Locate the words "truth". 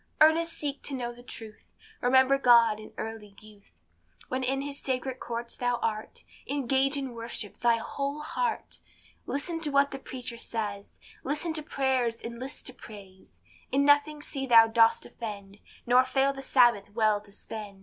1.21-1.75